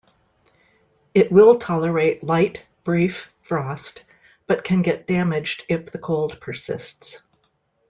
[1.13, 4.03] It will tolerate light brief frost,
[4.47, 7.21] but can get damaged if the cold persists.